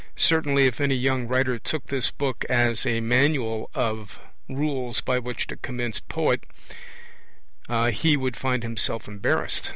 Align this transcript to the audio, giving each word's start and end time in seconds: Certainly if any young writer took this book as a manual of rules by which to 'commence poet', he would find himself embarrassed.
Certainly 0.17 0.65
if 0.65 0.81
any 0.81 0.95
young 0.95 1.27
writer 1.27 1.59
took 1.59 1.85
this 1.85 2.09
book 2.09 2.43
as 2.49 2.87
a 2.87 3.01
manual 3.01 3.69
of 3.75 4.17
rules 4.49 4.99
by 4.99 5.19
which 5.19 5.45
to 5.45 5.55
'commence 5.57 5.99
poet', 5.99 6.47
he 7.93 8.17
would 8.17 8.35
find 8.35 8.63
himself 8.63 9.07
embarrassed. 9.07 9.69